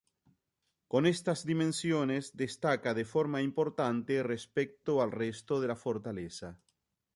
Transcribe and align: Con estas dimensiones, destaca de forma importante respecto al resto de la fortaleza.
Con 0.87 1.05
estas 1.05 1.45
dimensiones, 1.45 2.35
destaca 2.35 2.95
de 2.95 3.05
forma 3.05 3.43
importante 3.43 4.23
respecto 4.23 5.03
al 5.03 5.11
resto 5.11 5.61
de 5.61 5.67
la 5.67 5.75
fortaleza. 5.75 6.59